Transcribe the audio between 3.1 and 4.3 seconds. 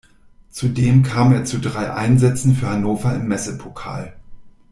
im Messepokal.